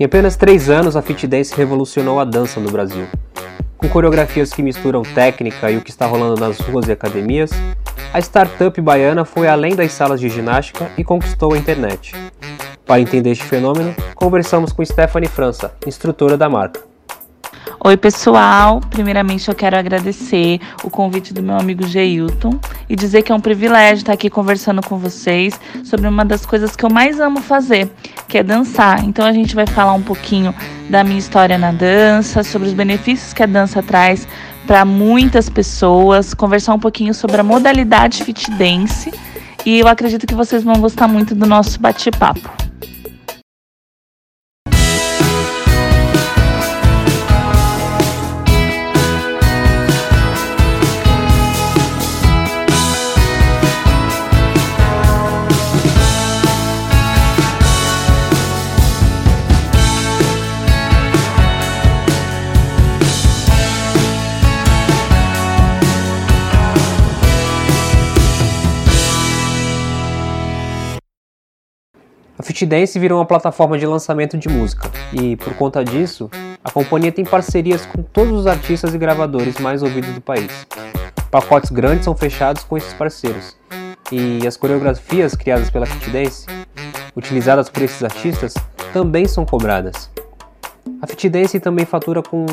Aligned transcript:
Em 0.00 0.04
apenas 0.04 0.34
três 0.34 0.70
anos, 0.70 0.96
a 0.96 1.02
Fit 1.02 1.26
Dance 1.26 1.54
revolucionou 1.54 2.18
a 2.18 2.24
dança 2.24 2.58
no 2.58 2.70
Brasil. 2.70 3.06
Com 3.76 3.88
coreografias 3.88 4.50
que 4.50 4.62
misturam 4.62 5.02
técnica 5.02 5.70
e 5.70 5.76
o 5.76 5.82
que 5.82 5.90
está 5.90 6.06
rolando 6.06 6.40
nas 6.40 6.58
ruas 6.58 6.88
e 6.88 6.92
academias, 6.92 7.50
a 8.12 8.18
startup 8.18 8.80
baiana 8.80 9.24
foi 9.24 9.46
além 9.46 9.76
das 9.76 9.92
salas 9.92 10.18
de 10.18 10.28
ginástica 10.28 10.90
e 10.96 11.04
conquistou 11.04 11.52
a 11.52 11.58
internet. 11.58 12.14
Para 12.86 13.00
entender 13.00 13.30
este 13.30 13.44
fenômeno, 13.44 13.94
conversamos 14.14 14.72
com 14.72 14.84
Stephanie 14.84 15.28
França, 15.28 15.72
instrutora 15.86 16.36
da 16.36 16.48
marca. 16.48 16.89
Oi, 17.82 17.96
pessoal. 17.96 18.80
Primeiramente, 18.90 19.48
eu 19.48 19.54
quero 19.54 19.76
agradecer 19.76 20.60
o 20.84 20.90
convite 20.90 21.32
do 21.32 21.42
meu 21.42 21.56
amigo 21.56 21.86
Geilton 21.86 22.58
e 22.88 22.96
dizer 22.96 23.22
que 23.22 23.32
é 23.32 23.34
um 23.34 23.40
privilégio 23.40 24.02
estar 24.02 24.12
aqui 24.12 24.28
conversando 24.28 24.82
com 24.82 24.98
vocês 24.98 25.58
sobre 25.84 26.06
uma 26.06 26.24
das 26.24 26.44
coisas 26.44 26.76
que 26.76 26.84
eu 26.84 26.90
mais 26.90 27.20
amo 27.20 27.40
fazer, 27.40 27.90
que 28.28 28.38
é 28.38 28.42
dançar. 28.42 29.04
Então, 29.04 29.24
a 29.24 29.32
gente 29.32 29.54
vai 29.54 29.66
falar 29.66 29.94
um 29.94 30.02
pouquinho 30.02 30.54
da 30.88 31.02
minha 31.02 31.18
história 31.18 31.56
na 31.56 31.72
dança, 31.72 32.42
sobre 32.42 32.68
os 32.68 32.74
benefícios 32.74 33.32
que 33.32 33.42
a 33.42 33.46
dança 33.46 33.82
traz 33.82 34.26
para 34.66 34.84
muitas 34.84 35.48
pessoas, 35.48 36.34
conversar 36.34 36.74
um 36.74 36.78
pouquinho 36.78 37.14
sobre 37.14 37.40
a 37.40 37.44
modalidade 37.44 38.22
fit 38.22 38.50
dance 38.52 39.10
e 39.64 39.78
eu 39.78 39.88
acredito 39.88 40.26
que 40.26 40.34
vocês 40.34 40.62
vão 40.62 40.80
gostar 40.80 41.06
muito 41.06 41.34
do 41.34 41.46
nosso 41.46 41.78
bate-papo. 41.80 42.59
Dance 72.66 72.98
virou 72.98 73.18
uma 73.18 73.26
plataforma 73.26 73.78
de 73.78 73.86
lançamento 73.86 74.36
de 74.36 74.48
música 74.48 74.90
e, 75.12 75.36
por 75.36 75.54
conta 75.54 75.84
disso, 75.84 76.30
a 76.62 76.70
companhia 76.70 77.12
tem 77.12 77.24
parcerias 77.24 77.86
com 77.86 78.02
todos 78.02 78.32
os 78.32 78.46
artistas 78.46 78.94
e 78.94 78.98
gravadores 78.98 79.58
mais 79.58 79.82
ouvidos 79.82 80.12
do 80.14 80.20
país. 80.20 80.66
Pacotes 81.30 81.70
grandes 81.70 82.04
são 82.04 82.16
fechados 82.16 82.64
com 82.64 82.76
esses 82.76 82.92
parceiros 82.92 83.56
e 84.12 84.46
as 84.46 84.56
coreografias 84.56 85.34
criadas 85.34 85.70
pela 85.70 85.86
Dance, 86.10 86.46
utilizadas 87.14 87.68
por 87.68 87.82
esses 87.82 88.02
artistas, 88.02 88.54
também 88.92 89.26
são 89.26 89.46
cobradas. 89.46 90.10
A 91.00 91.28
Dance 91.28 91.60
também 91.60 91.86
fatura 91.86 92.22
com 92.22 92.46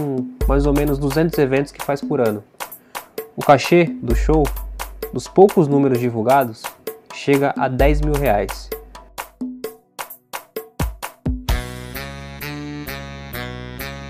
mais 0.47 0.65
ou 0.65 0.73
menos 0.73 0.97
200 0.97 1.37
eventos 1.39 1.71
que 1.71 1.83
faz 1.83 2.01
por 2.01 2.21
ano. 2.21 2.43
O 3.35 3.43
cachê 3.43 3.85
do 4.01 4.15
show, 4.15 4.43
dos 5.11 5.27
poucos 5.27 5.67
números 5.67 5.99
divulgados, 5.99 6.63
chega 7.13 7.53
a 7.57 7.67
10 7.67 8.01
mil 8.01 8.13
reais. 8.13 8.69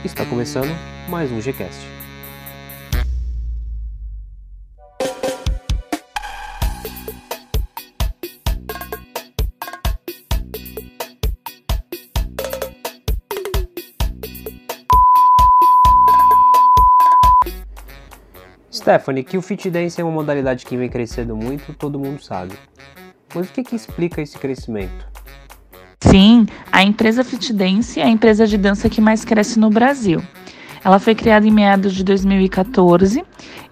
Está 0.05 0.23
começando 0.25 0.69
mais 1.09 1.31
um 1.31 1.41
Gcast. 1.41 1.85
Stephanie, 18.71 19.23
que 19.23 19.37
o 19.37 19.41
fit 19.41 19.69
dance 19.69 19.99
é 19.99 20.03
uma 20.03 20.13
modalidade 20.13 20.63
que 20.63 20.77
vem 20.77 20.87
crescendo 20.87 21.35
muito, 21.35 21.73
todo 21.73 21.99
mundo 21.99 22.23
sabe. 22.23 22.53
Mas 23.33 23.49
o 23.49 23.51
que, 23.51 23.63
que 23.63 23.75
explica 23.75 24.21
esse 24.21 24.37
crescimento? 24.37 25.16
Sim, 25.99 26.45
a 26.71 26.83
empresa 26.83 27.23
FitDance 27.23 27.99
é 27.99 28.03
a 28.03 28.09
empresa 28.09 28.45
de 28.45 28.57
dança 28.57 28.87
que 28.87 29.01
mais 29.01 29.25
cresce 29.25 29.59
no 29.59 29.69
Brasil. 29.69 30.21
Ela 30.83 30.99
foi 30.99 31.15
criada 31.15 31.47
em 31.47 31.51
meados 31.51 31.93
de 31.93 32.03
2014 32.03 33.23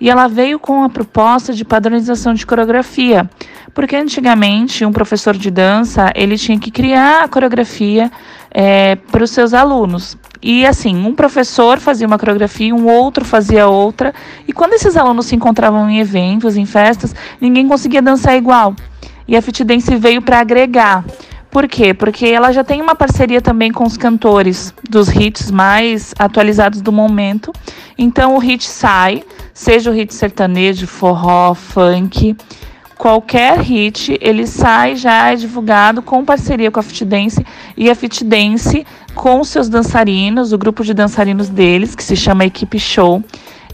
e 0.01 0.09
ela 0.09 0.27
veio 0.27 0.59
com 0.59 0.83
a 0.83 0.89
proposta 0.89 1.53
de 1.53 1.63
padronização 1.63 2.33
de 2.33 2.45
coreografia, 2.45 3.29
porque 3.75 3.95
antigamente 3.95 4.83
um 4.83 4.91
professor 4.91 5.37
de 5.37 5.51
dança 5.51 6.11
ele 6.15 6.35
tinha 6.35 6.59
que 6.59 6.71
criar 6.71 7.23
a 7.23 7.27
coreografia 7.27 8.11
é, 8.49 8.95
para 8.95 9.23
os 9.23 9.29
seus 9.29 9.53
alunos. 9.53 10.17
E 10.41 10.65
assim, 10.65 11.05
um 11.05 11.13
professor 11.13 11.79
fazia 11.79 12.07
uma 12.07 12.17
coreografia, 12.17 12.73
um 12.73 12.87
outro 12.87 13.23
fazia 13.23 13.67
outra, 13.67 14.13
e 14.47 14.51
quando 14.51 14.73
esses 14.73 14.97
alunos 14.97 15.27
se 15.27 15.35
encontravam 15.35 15.87
em 15.89 15.99
eventos, 15.99 16.57
em 16.57 16.65
festas, 16.65 17.15
ninguém 17.39 17.67
conseguia 17.67 18.01
dançar 18.01 18.35
igual. 18.35 18.75
E 19.27 19.37
a 19.37 19.41
Fit 19.41 19.63
Dance 19.63 19.95
veio 19.95 20.21
para 20.21 20.39
agregar. 20.39 21.03
Por 21.55 21.69
quê? 21.69 21.93
Porque 21.93 22.25
ela 22.25 22.51
já 22.51 22.65
tem 22.65 22.81
uma 22.81 22.95
parceria 22.95 23.39
também 23.39 23.71
com 23.71 23.85
os 23.85 23.95
cantores 23.95 24.73
dos 24.89 25.07
hits 25.07 25.49
mais 25.49 26.13
atualizados 26.19 26.81
do 26.81 26.91
momento. 26.91 27.53
Então 27.97 28.35
o 28.35 28.39
hit 28.39 28.65
sai, 28.65 29.23
seja 29.53 29.89
o 29.89 29.93
hit 29.93 30.13
sertanejo, 30.13 30.85
forró, 30.85 31.53
funk, 31.53 32.35
qualquer 32.97 33.57
hit, 33.61 34.17
ele 34.19 34.45
sai 34.45 34.97
já 34.97 35.31
é 35.31 35.37
divulgado 35.37 36.01
com 36.01 36.25
parceria 36.25 36.69
com 36.69 36.81
a 36.81 36.83
Fit 36.83 37.05
Dance 37.05 37.45
e 37.77 37.89
a 37.89 37.95
Fit 37.95 38.25
Dance 38.25 38.85
com 39.13 39.41
seus 39.45 39.69
dançarinos, 39.69 40.51
o 40.51 40.57
grupo 40.57 40.83
de 40.83 40.93
dançarinos 40.93 41.47
deles, 41.47 41.95
que 41.95 42.03
se 42.03 42.17
chama 42.17 42.43
Equipe 42.43 42.77
Show, 42.77 43.23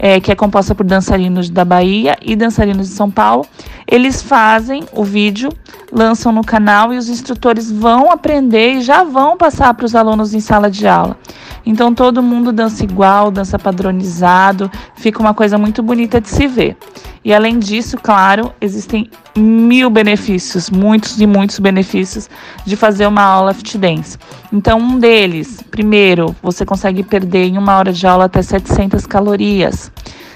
é, 0.02 0.18
que 0.18 0.32
é 0.32 0.34
composta 0.34 0.74
por 0.74 0.84
dançarinos 0.84 1.48
da 1.48 1.64
Bahia 1.64 2.18
e 2.20 2.34
dançarinos 2.34 2.88
de 2.88 2.94
São 2.94 3.08
Paulo. 3.08 3.46
Eles 3.86 4.20
fazem 4.20 4.82
o 4.92 5.04
vídeo, 5.04 5.48
lançam 5.92 6.32
no 6.32 6.42
canal 6.42 6.92
e 6.92 6.98
os 6.98 7.08
instrutores 7.08 7.70
vão 7.70 8.10
aprender 8.10 8.74
e 8.74 8.82
já 8.82 9.04
vão 9.04 9.36
passar 9.36 9.72
para 9.74 9.86
os 9.86 9.94
alunos 9.94 10.34
em 10.34 10.40
sala 10.40 10.68
de 10.68 10.88
aula. 10.88 11.16
Então 11.64 11.94
todo 11.94 12.20
mundo 12.20 12.52
dança 12.52 12.82
igual, 12.82 13.30
dança 13.30 13.56
padronizado, 13.60 14.68
fica 14.96 15.20
uma 15.20 15.32
coisa 15.32 15.56
muito 15.56 15.84
bonita 15.84 16.20
de 16.20 16.28
se 16.28 16.48
ver. 16.48 16.76
E 17.24 17.32
além 17.32 17.58
disso, 17.58 17.96
claro, 17.96 18.52
existem 18.60 19.08
mil 19.36 19.88
benefícios, 19.88 20.68
muitos 20.68 21.20
e 21.20 21.26
muitos 21.26 21.58
benefícios 21.58 22.28
de 22.66 22.76
fazer 22.76 23.06
uma 23.06 23.22
aula 23.22 23.54
fit 23.54 23.78
dance. 23.78 24.18
Então, 24.52 24.78
um 24.78 24.98
deles, 24.98 25.62
primeiro, 25.70 26.34
você 26.42 26.64
consegue 26.66 27.02
perder 27.02 27.44
em 27.44 27.58
uma 27.58 27.76
hora 27.76 27.92
de 27.92 28.06
aula 28.06 28.24
até 28.24 28.42
700 28.42 29.06
calorias. 29.06 29.92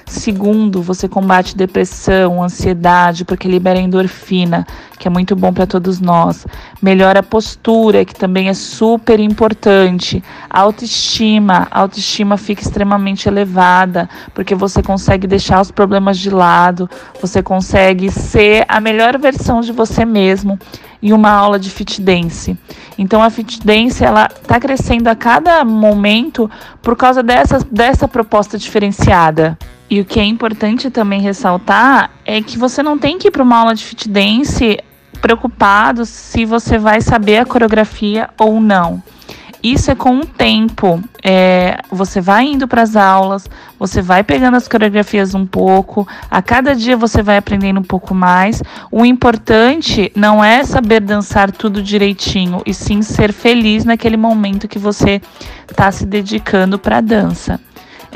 Segundo, 0.08 0.82
você 0.82 1.08
combate 1.08 1.56
depressão, 1.56 2.40
ansiedade, 2.40 3.24
porque 3.24 3.48
libera 3.48 3.80
endorfina, 3.80 4.64
que 5.00 5.08
é 5.08 5.10
muito 5.10 5.34
bom 5.34 5.52
para 5.52 5.66
todos 5.66 5.98
nós. 5.98 6.46
Melhora 6.80 7.20
a 7.20 7.22
postura, 7.24 8.04
que 8.04 8.14
também 8.14 8.48
é 8.48 8.54
super 8.54 9.18
importante. 9.18 10.22
Autoestima, 10.48 11.66
autoestima 11.72 12.36
fica 12.36 12.62
extremamente 12.62 13.28
elevada, 13.28 14.08
porque 14.32 14.54
você 14.54 14.80
consegue 14.80 15.26
deixar 15.26 15.60
os 15.60 15.72
problemas 15.72 16.18
de 16.18 16.30
lado, 16.30 16.88
você 17.20 17.42
consegue 17.42 18.08
ser 18.08 18.64
a 18.68 18.80
melhor 18.80 19.18
versão 19.18 19.60
de 19.60 19.72
você 19.72 20.04
mesmo 20.04 20.56
em 21.02 21.12
uma 21.12 21.30
aula 21.30 21.58
de 21.58 21.68
fit 21.68 22.00
dance. 22.00 22.56
Então 22.96 23.20
a 23.20 23.28
fit 23.28 23.60
dance 23.64 24.04
ela 24.04 24.28
está 24.32 24.60
crescendo 24.60 25.08
a 25.08 25.16
cada 25.16 25.64
momento 25.64 26.48
por 26.80 26.96
causa 26.96 27.24
dessa, 27.24 27.58
dessa 27.70 28.06
proposta 28.06 28.56
diferenciada. 28.56 29.58
E 29.88 30.00
o 30.00 30.04
que 30.04 30.18
é 30.18 30.24
importante 30.24 30.90
também 30.90 31.20
ressaltar 31.20 32.10
é 32.24 32.42
que 32.42 32.58
você 32.58 32.82
não 32.82 32.98
tem 32.98 33.18
que 33.18 33.28
ir 33.28 33.30
para 33.30 33.42
uma 33.42 33.56
aula 33.56 33.74
de 33.74 33.84
fit 33.84 34.08
dance 34.08 34.78
preocupado 35.20 36.04
se 36.04 36.44
você 36.44 36.78
vai 36.78 37.00
saber 37.00 37.38
a 37.38 37.46
coreografia 37.46 38.28
ou 38.38 38.60
não. 38.60 39.02
Isso 39.62 39.90
é 39.90 39.94
com 39.94 40.20
o 40.20 40.26
tempo. 40.26 41.02
É, 41.24 41.78
você 41.90 42.20
vai 42.20 42.46
indo 42.46 42.68
para 42.68 42.82
as 42.82 42.94
aulas, 42.94 43.48
você 43.78 44.00
vai 44.00 44.22
pegando 44.22 44.56
as 44.56 44.68
coreografias 44.68 45.34
um 45.34 45.44
pouco, 45.44 46.06
a 46.30 46.40
cada 46.40 46.74
dia 46.74 46.96
você 46.96 47.22
vai 47.22 47.36
aprendendo 47.36 47.80
um 47.80 47.82
pouco 47.82 48.14
mais. 48.14 48.62
O 48.92 49.04
importante 49.04 50.12
não 50.14 50.44
é 50.44 50.62
saber 50.62 51.00
dançar 51.00 51.50
tudo 51.50 51.82
direitinho, 51.82 52.62
e 52.64 52.72
sim 52.72 53.02
ser 53.02 53.32
feliz 53.32 53.84
naquele 53.84 54.16
momento 54.16 54.68
que 54.68 54.78
você 54.78 55.20
está 55.68 55.90
se 55.90 56.06
dedicando 56.06 56.78
para 56.78 56.98
a 56.98 57.00
dança. 57.00 57.60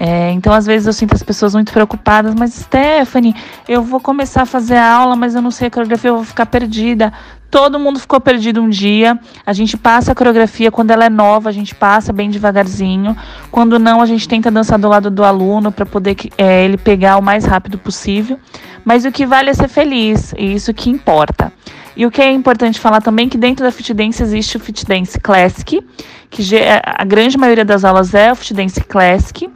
É, 0.03 0.31
então, 0.31 0.51
às 0.51 0.65
vezes, 0.65 0.87
eu 0.87 0.95
sinto 0.95 1.15
as 1.15 1.23
pessoas 1.23 1.53
muito 1.53 1.71
preocupadas, 1.75 2.35
mas 2.35 2.55
Stephanie, 2.55 3.35
eu 3.69 3.83
vou 3.83 4.01
começar 4.01 4.41
a 4.41 4.47
fazer 4.47 4.77
a 4.77 4.91
aula, 4.91 5.15
mas 5.15 5.35
eu 5.35 5.43
não 5.43 5.51
sei 5.51 5.69
a 5.69 5.71
coreografia, 5.71 6.09
eu 6.09 6.17
vou 6.17 6.25
ficar 6.25 6.47
perdida. 6.47 7.13
Todo 7.51 7.79
mundo 7.79 8.01
ficou 8.01 8.19
perdido 8.19 8.63
um 8.63 8.71
dia. 8.71 9.21
A 9.45 9.53
gente 9.53 9.77
passa 9.77 10.13
a 10.13 10.15
coreografia 10.15 10.71
quando 10.71 10.91
ela 10.91 11.05
é 11.05 11.11
nova, 11.11 11.51
a 11.51 11.53
gente 11.53 11.75
passa 11.75 12.15
bem 12.15 12.31
devagarzinho. 12.31 13.15
Quando 13.51 13.79
não, 13.79 14.01
a 14.01 14.07
gente 14.07 14.27
tenta 14.27 14.51
dançar 14.51 14.79
do 14.79 14.89
lado 14.89 15.11
do 15.11 15.23
aluno 15.23 15.71
para 15.71 15.85
poder 15.85 16.17
é, 16.39 16.65
ele 16.65 16.79
pegar 16.79 17.19
o 17.19 17.23
mais 17.23 17.45
rápido 17.45 17.77
possível. 17.77 18.41
Mas 18.83 19.05
o 19.05 19.13
que 19.13 19.27
vale 19.27 19.51
é 19.51 19.55
ser 19.55 19.69
feliz, 19.69 20.33
e 20.39 20.55
isso 20.55 20.73
que 20.73 20.89
importa. 20.89 21.53
E 21.95 22.07
o 22.07 22.11
que 22.11 22.23
é 22.23 22.31
importante 22.31 22.81
falar 22.81 23.03
também 23.03 23.27
é 23.27 23.29
que 23.29 23.37
dentro 23.37 23.67
da 23.67 23.71
Fit 23.71 23.93
Dance 23.93 24.23
existe 24.23 24.57
o 24.57 24.61
Fit 24.61 24.87
Dance 24.87 25.21
Classic, 25.21 25.87
que 26.31 26.43
a 26.83 27.05
grande 27.05 27.37
maioria 27.37 27.67
das 27.67 27.85
aulas 27.85 28.15
é 28.15 28.33
o 28.33 28.35
Fit 28.35 28.55
Dance 28.55 28.81
Classic 28.81 29.51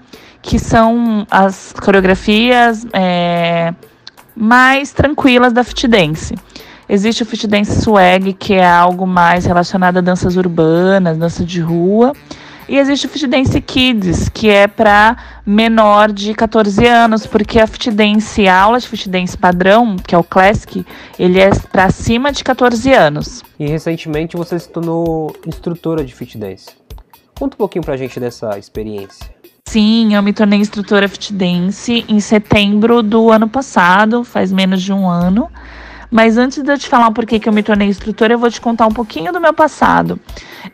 que 0.44 0.58
são 0.58 1.26
as 1.30 1.72
coreografias 1.72 2.86
é, 2.92 3.72
mais 4.36 4.92
tranquilas 4.92 5.54
da 5.54 5.64
fit 5.64 5.88
dance. 5.88 6.34
Existe 6.86 7.22
o 7.22 7.26
fit 7.26 7.46
dance 7.46 7.80
swag, 7.80 8.34
que 8.34 8.52
é 8.52 8.66
algo 8.66 9.06
mais 9.06 9.46
relacionado 9.46 9.96
a 9.96 10.00
danças 10.02 10.36
urbanas, 10.36 11.16
dança 11.16 11.42
de 11.42 11.60
rua. 11.60 12.12
E 12.68 12.78
existe 12.78 13.06
o 13.06 13.10
Fit 13.10 13.26
Dance 13.26 13.60
Kids, 13.60 14.30
que 14.30 14.48
é 14.48 14.66
para 14.66 15.18
menor 15.44 16.10
de 16.10 16.32
14 16.32 16.86
anos, 16.86 17.26
porque 17.26 17.60
a 17.60 17.66
Fit 17.66 17.90
Dance, 17.90 18.48
aula 18.48 18.80
de 18.80 18.88
Fit 18.88 19.06
Dance 19.06 19.36
padrão, 19.36 19.96
que 19.96 20.14
é 20.14 20.18
o 20.18 20.24
Classic, 20.24 20.82
ele 21.18 21.38
é 21.38 21.50
para 21.70 21.90
cima 21.90 22.32
de 22.32 22.42
14 22.42 22.90
anos. 22.90 23.42
E 23.60 23.66
recentemente 23.66 24.34
você 24.34 24.58
se 24.58 24.70
tornou 24.70 25.36
instrutora 25.46 26.02
de 26.02 26.14
Fit 26.14 26.38
Dance. 26.38 26.70
Conta 27.38 27.54
um 27.54 27.58
pouquinho 27.58 27.84
pra 27.84 27.98
gente 27.98 28.18
dessa 28.18 28.58
experiência. 28.58 29.33
Sim, 29.66 30.14
eu 30.14 30.22
me 30.22 30.32
tornei 30.32 30.60
instrutora 30.60 31.08
fit 31.08 31.32
dance 31.32 32.04
em 32.08 32.20
setembro 32.20 33.02
do 33.02 33.30
ano 33.30 33.48
passado, 33.48 34.22
faz 34.22 34.52
menos 34.52 34.80
de 34.80 34.92
um 34.92 35.08
ano. 35.08 35.50
Mas 36.08 36.38
antes 36.38 36.62
de 36.62 36.70
eu 36.70 36.78
te 36.78 36.86
falar 36.86 37.10
por 37.10 37.26
que 37.26 37.48
eu 37.48 37.52
me 37.52 37.60
tornei 37.60 37.88
instrutora, 37.88 38.34
eu 38.34 38.38
vou 38.38 38.48
te 38.48 38.60
contar 38.60 38.86
um 38.86 38.92
pouquinho 38.92 39.32
do 39.32 39.40
meu 39.40 39.52
passado. 39.52 40.20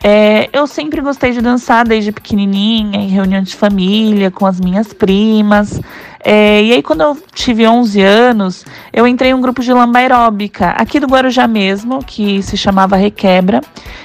É, 0.04 0.50
eu 0.52 0.66
sempre 0.66 1.00
gostei 1.00 1.32
de 1.32 1.40
dançar 1.40 1.88
desde 1.88 2.12
pequenininha, 2.12 3.00
em 3.00 3.08
reunião 3.08 3.42
de 3.42 3.56
família, 3.56 4.31
com 4.31 4.44
as 4.44 4.60
minhas 4.60 4.92
primas. 4.92 5.81
É, 6.22 6.62
e 6.62 6.72
aí, 6.72 6.82
quando 6.82 7.00
eu 7.00 7.16
tive 7.32 7.66
11 7.66 8.02
anos, 8.02 8.66
eu 8.92 9.06
entrei 9.06 9.31
em 9.31 9.34
um 9.34 9.40
grupo 9.40 9.62
de 9.62 9.72
lamba 9.72 10.00
aeróbica, 10.00 10.70
aqui 10.72 11.00
do 11.00 11.06
Guarujá 11.06 11.48
mesmo, 11.48 12.04
que 12.04 12.42
se 12.42 12.58
chamava 12.58 12.96
Requebra. 12.96 13.62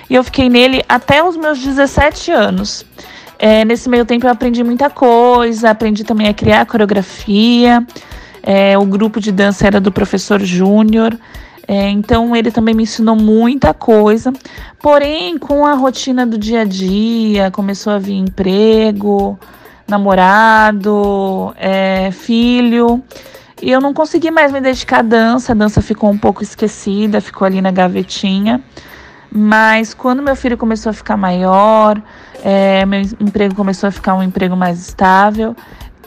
E 0.09 0.15
eu 0.15 0.23
fiquei 0.23 0.47
nele 0.47 0.85
até 0.87 1.21
os 1.21 1.35
meus 1.35 1.59
17 1.59 2.31
anos. 2.31 2.85
É, 3.37 3.65
nesse 3.65 3.89
meio 3.89 4.05
tempo 4.05 4.25
eu 4.25 4.31
aprendi 4.31 4.63
muita 4.63 4.89
coisa, 4.89 5.69
aprendi 5.69 6.03
também 6.03 6.27
a 6.27 6.33
criar 6.33 6.65
coreografia. 6.65 7.85
É, 8.41 8.77
o 8.77 8.85
grupo 8.85 9.19
de 9.19 9.31
dança 9.31 9.67
era 9.67 9.79
do 9.79 9.91
professor 9.91 10.39
Júnior. 10.41 11.17
É, 11.67 11.89
então 11.89 12.35
ele 12.35 12.51
também 12.51 12.75
me 12.75 12.83
ensinou 12.83 13.15
muita 13.15 13.73
coisa. 13.73 14.31
Porém, 14.79 15.37
com 15.37 15.65
a 15.65 15.73
rotina 15.73 16.25
do 16.25 16.37
dia 16.37 16.61
a 16.61 16.63
dia, 16.63 17.49
começou 17.51 17.91
a 17.91 17.99
vir 17.99 18.13
emprego, 18.13 19.37
namorado, 19.87 21.53
é, 21.57 22.11
filho. 22.11 23.03
E 23.61 23.71
eu 23.71 23.81
não 23.81 23.93
consegui 23.93 24.29
mais 24.29 24.51
me 24.51 24.61
dedicar 24.61 24.99
à 24.99 25.01
dança. 25.01 25.53
A 25.53 25.55
dança 25.55 25.81
ficou 25.81 26.09
um 26.09 26.17
pouco 26.17 26.43
esquecida, 26.43 27.19
ficou 27.19 27.45
ali 27.45 27.61
na 27.61 27.71
gavetinha. 27.71 28.61
Mas 29.37 29.93
quando 29.93 30.23
meu 30.23 30.33
filho 30.33 30.57
começou 30.57 30.91
a 30.91 30.93
ficar 30.93 31.17
maior, 31.17 32.01
é, 32.41 32.85
meu 32.85 33.01
emprego 33.19 33.53
começou 33.53 33.89
a 33.89 33.91
ficar 33.91 34.15
um 34.15 34.23
emprego 34.23 34.55
mais 34.55 34.79
estável, 34.79 35.53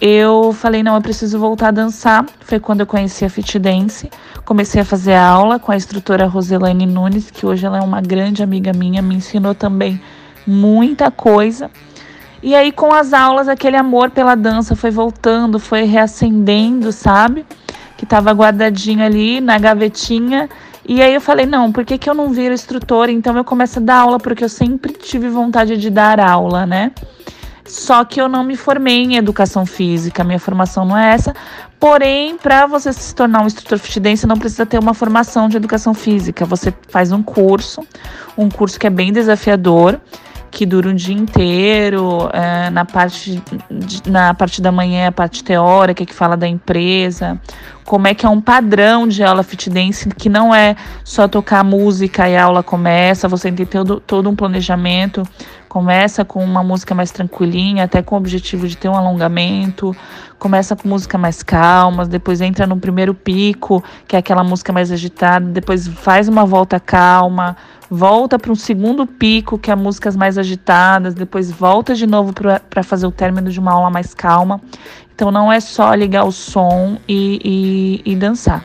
eu 0.01 0.51
falei, 0.55 0.83
não, 0.83 0.95
eu 0.95 1.03
preciso 1.03 1.39
voltar 1.39 1.69
a 1.69 1.71
dançar. 1.71 2.25
Foi 2.41 2.59
quando 2.59 2.81
eu 2.81 2.87
conheci 2.87 3.27
a 3.27 3.29
Fit 3.29 3.59
Dance. 3.59 4.09
Comecei 4.47 4.81
a 4.81 4.85
fazer 4.85 5.15
aula 5.15 5.59
com 5.59 5.71
a 5.71 5.77
instrutora 5.77 6.27
Roselane 6.27 6.87
Nunes, 6.87 7.31
que 7.31 7.45
hoje 7.45 7.67
ela 7.67 7.77
é 7.77 7.83
uma 7.83 8.01
grande 8.01 8.43
amiga 8.43 8.73
minha, 8.73 9.03
me 9.03 9.17
ensinou 9.17 9.55
também 9.55 10.01
muita 10.47 11.11
coisa. 11.11 11.71
E 12.43 12.55
aí, 12.55 12.73
com 12.73 12.95
as 12.95 13.13
aulas, 13.13 13.47
aquele 13.47 13.77
amor 13.77 14.09
pela 14.09 14.37
dança 14.37 14.75
foi 14.75 14.91
voltando, 14.91 15.59
foi 15.59 15.83
reacendendo, 15.83 16.93
sabe? 16.93 17.45
Que 17.95 18.05
estava 18.05 18.33
guardadinho 18.33 19.05
ali 19.05 19.39
na 19.39 19.59
gavetinha 19.59 20.49
e 20.89 21.03
aí 21.03 21.13
eu 21.13 21.21
falei, 21.21 21.45
não, 21.45 21.71
por 21.71 21.85
que, 21.85 21.99
que 21.99 22.09
eu 22.09 22.15
não 22.15 22.31
viro 22.31 22.55
instrutora? 22.55 23.13
Então 23.13 23.37
eu 23.37 23.45
começo 23.45 23.79
a 23.79 23.83
dar 23.83 23.97
aula, 23.97 24.19
porque 24.19 24.43
eu 24.43 24.49
sempre 24.49 24.91
tive 24.95 25.29
vontade 25.29 25.77
de 25.77 25.91
dar 25.91 26.19
aula, 26.19 26.65
né? 26.65 26.93
Só 27.67 28.03
que 28.07 28.19
eu 28.19 28.27
não 28.27 28.43
me 28.43 28.57
formei 28.57 29.03
em 29.03 29.17
educação 29.17 29.67
física, 29.67 30.25
minha 30.25 30.39
formação 30.39 30.87
não 30.87 30.97
é 30.97 31.13
essa. 31.13 31.35
Porém, 31.79 32.39
para 32.39 32.65
você 32.67 32.91
se 32.91 33.15
tornar 33.15 33.43
um 33.43 33.47
instrutor 33.47 33.79
fit 33.79 34.01
dance, 34.01 34.27
não 34.27 34.39
precisa 34.39 34.65
ter 34.65 34.79
uma 34.79 34.95
formação 34.95 35.47
de 35.51 35.59
educação 35.59 35.93
física. 35.93 36.47
Você 36.47 36.73
faz 36.89 37.13
um 37.13 37.23
curso, 37.23 37.87
um 38.39 38.49
curso 38.49 38.81
que 38.81 38.87
é 38.87 38.91
bem 38.91 39.13
desafiador 39.13 40.01
que 40.51 40.65
dura 40.65 40.89
um 40.89 40.95
dia 40.95 41.15
inteiro, 41.15 42.31
é, 42.33 42.71
na, 42.71 42.85
parte, 42.85 43.43
de, 43.71 44.11
na 44.11 44.35
parte 44.35 44.63
da 44.63 44.73
manhã 44.73 45.05
é 45.05 45.07
a 45.09 45.13
parte 45.13 45.45
teórica, 45.45 46.05
que 46.05 46.15
fala 46.15 46.37
da 46.37 46.49
empresa, 46.49 47.41
como 47.89 48.07
é 48.07 48.13
que 48.13 48.27
é 48.27 48.29
um 48.29 48.39
padrão 48.39 49.09
de 49.09 49.25
aula 49.25 49.43
fit 49.43 49.71
dance, 49.71 50.07
que 50.11 50.29
não 50.29 50.55
é 50.55 50.77
só 51.03 51.27
tocar 51.27 51.65
música 51.65 52.29
e 52.29 52.37
a 52.37 52.45
aula 52.45 52.63
começa, 52.63 53.27
você 53.27 53.51
tem 53.51 53.65
todo, 53.65 53.99
todo 53.99 54.29
um 54.29 54.37
planejamento, 54.37 55.23
começa 55.71 56.23
com 56.23 56.45
uma 56.45 56.63
música 56.63 56.95
mais 56.95 57.11
tranquilinha, 57.11 57.85
até 57.85 58.03
com 58.03 58.15
o 58.15 58.19
objetivo 58.19 58.69
de 58.69 58.77
ter 58.77 58.91
um 58.91 58.95
alongamento, 58.95 59.97
começa 60.39 60.77
com 60.77 60.87
música 60.87 61.17
mais 61.17 61.43
calma, 61.43 62.05
depois 62.05 62.43
entra 62.43 62.67
no 62.67 62.77
primeiro 62.77 63.15
pico, 63.15 63.83
que 64.07 64.15
é 64.15 64.19
aquela 64.19 64.45
música 64.45 64.71
mais 64.71 64.93
agitada, 64.93 65.47
depois 65.47 65.89
faz 65.89 66.29
uma 66.29 66.45
volta 66.45 66.79
calma, 66.79 67.57
volta 67.91 68.39
para 68.39 68.53
um 68.53 68.55
segundo 68.55 69.07
pico, 69.07 69.59
que 69.59 69.71
é 69.71 69.75
músicas 69.75 70.15
mais 70.15 70.37
agitadas, 70.37 71.15
depois 71.15 71.51
volta 71.51 71.95
de 71.95 72.07
novo 72.07 72.35
para 72.69 72.83
fazer 72.83 73.07
o 73.07 73.11
término 73.11 73.51
de 73.51 73.59
uma 73.59 73.73
aula 73.73 73.91
mais 73.91 74.13
calma. 74.13 74.61
Então 75.19 75.33
não 75.33 75.53
é 75.53 75.59
só 75.59 75.93
ligar 75.95 76.23
o 76.23 76.31
som 76.31 76.97
e, 77.09 77.41
e, 78.05 78.13
e 78.13 78.15
dançar. 78.15 78.65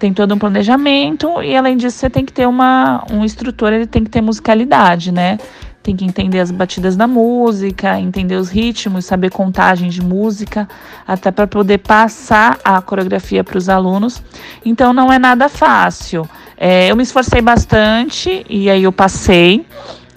Tem 0.00 0.12
todo 0.12 0.34
um 0.34 0.38
planejamento 0.38 1.40
e 1.40 1.56
além 1.56 1.76
disso 1.76 1.96
você 1.96 2.10
tem 2.10 2.24
que 2.24 2.32
ter 2.32 2.44
uma 2.44 3.06
um 3.08 3.24
instrutor, 3.24 3.72
ele 3.72 3.86
tem 3.86 4.02
que 4.02 4.10
ter 4.10 4.20
musicalidade, 4.20 5.12
né? 5.12 5.38
Tem 5.80 5.94
que 5.94 6.04
entender 6.04 6.40
as 6.40 6.50
batidas 6.50 6.96
da 6.96 7.06
música, 7.06 8.00
entender 8.00 8.34
os 8.34 8.50
ritmos, 8.50 9.04
saber 9.04 9.30
contagem 9.30 9.90
de 9.90 10.02
música, 10.02 10.68
até 11.06 11.30
para 11.30 11.46
poder 11.46 11.78
passar 11.78 12.58
a 12.64 12.82
coreografia 12.82 13.44
para 13.44 13.56
os 13.56 13.68
alunos. 13.68 14.20
Então 14.64 14.92
não 14.92 15.12
é 15.12 15.20
nada 15.20 15.48
fácil. 15.48 16.28
É, 16.56 16.90
eu 16.90 16.96
me 16.96 17.04
esforcei 17.04 17.40
bastante 17.40 18.44
e 18.50 18.68
aí 18.68 18.82
eu 18.82 18.90
passei. 18.90 19.64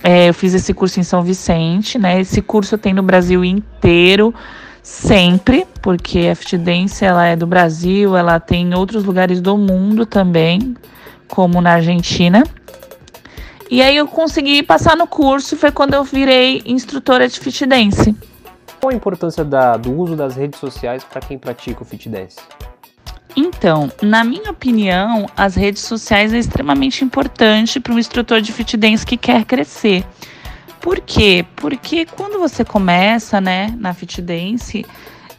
É, 0.03 0.29
eu 0.29 0.33
fiz 0.33 0.55
esse 0.55 0.73
curso 0.73 0.99
em 0.99 1.03
São 1.03 1.21
Vicente, 1.21 1.99
né? 1.99 2.19
Esse 2.19 2.41
curso 2.41 2.75
tem 2.75 2.91
no 2.91 3.03
Brasil 3.03 3.45
inteiro, 3.45 4.33
sempre, 4.85 5.65
porque 5.81 6.27
a 6.31 6.35
Fit 6.35 6.59
Dance 6.59 7.03
ela 7.03 7.25
é 7.25 7.35
do 7.35 7.47
Brasil, 7.47 8.15
ela 8.15 8.39
tem 8.39 8.67
em 8.67 8.75
outros 8.75 9.03
lugares 9.03 9.41
do 9.41 9.57
mundo 9.57 10.05
também, 10.05 10.77
como 11.27 11.59
na 11.59 11.71
Argentina. 11.71 12.44
E 13.69 13.81
aí 13.81 13.97
eu 13.97 14.07
consegui 14.07 14.61
passar 14.61 14.95
no 14.95 15.07
curso, 15.07 15.57
foi 15.57 15.71
quando 15.71 15.95
eu 15.95 16.04
virei 16.04 16.61
instrutora 16.68 17.27
de 17.27 17.39
Fit 17.39 17.65
Dance. 17.65 18.15
Qual 18.80 18.92
a 18.92 18.95
importância 18.95 19.44
da, 19.44 19.75
do 19.75 19.92
uso 19.92 20.15
das 20.15 20.35
redes 20.35 20.59
sociais 20.59 21.04
para 21.04 21.19
quem 21.19 21.39
pratica 21.39 21.81
o 21.81 21.85
Fit 21.85 22.07
Dance? 22.07 22.37
Então, 23.35 23.92
na 24.04 24.23
minha 24.23 24.51
opinião, 24.51 25.25
as 25.35 25.56
redes 25.56 25.81
sociais 25.81 26.31
é 26.31 26.37
extremamente 26.37 27.04
importante 27.04 27.80
para 27.80 27.92
um 27.92 27.97
instrutor 27.99 28.39
de 28.39 28.54
fit 28.54 28.77
dance 28.77 29.06
que 29.06 29.18
quer 29.18 29.44
crescer. 29.44 30.06
Por 30.85 30.99
quê? 30.99 31.44
Porque 31.56 32.06
quando 32.06 32.37
você 32.37 32.63
começa, 32.63 33.42
né, 33.42 33.73
na 33.80 33.92
fit 33.92 34.21
dance, 34.21 34.85